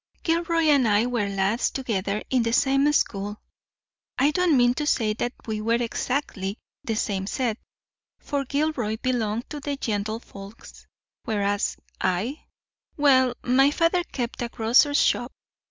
"Gilroy 0.23 0.63
and 0.63 0.87
I 0.87 1.05
were 1.05 1.29
lads 1.29 1.69
together 1.69 2.23
in 2.31 2.41
the 2.41 2.53
same 2.53 2.91
school. 2.91 3.39
I 4.17 4.31
don't 4.31 4.57
mean 4.57 4.73
to 4.73 4.87
say 4.87 5.13
that 5.13 5.33
we 5.45 5.61
were 5.61 5.75
exactly 5.79 6.47
in 6.49 6.55
the 6.83 6.95
same 6.95 7.27
set, 7.27 7.59
for 8.19 8.43
Gilroy 8.43 8.97
belonged 9.03 9.47
to 9.51 9.61
gentlefolks, 9.61 10.87
whereas 11.25 11.77
I—well, 12.01 13.35
my 13.43 13.69
father 13.69 14.03
kept 14.05 14.41
a 14.41 14.49
grocer's 14.49 14.97
shop. 14.97 15.31